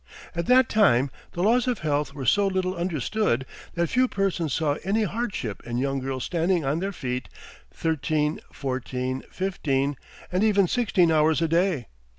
At 0.33 0.47
that 0.47 0.67
time 0.67 1.11
the 1.33 1.43
laws 1.43 1.67
of 1.67 1.77
health 1.85 2.11
were 2.15 2.25
so 2.25 2.47
little 2.47 2.73
understood 2.75 3.45
that 3.75 3.85
few 3.91 4.07
persons 4.07 4.51
saw 4.51 4.77
any 4.83 5.03
hardship 5.03 5.61
in 5.63 5.77
young 5.77 5.99
girls 5.99 6.23
standing 6.23 6.65
on 6.65 6.79
their 6.79 6.91
feet 6.91 7.29
thirteen, 7.69 8.39
fourteen, 8.51 9.21
fifteen, 9.29 9.95
and 10.31 10.43
even 10.43 10.67
sixteen 10.67 11.11
hours 11.11 11.39
a 11.39 11.47
day! 11.47 11.85